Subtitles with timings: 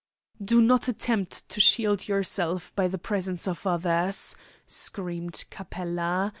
[0.43, 4.35] "Do not attempt to shield yourself by the presence of others!"
[4.65, 6.29] screamed Capella.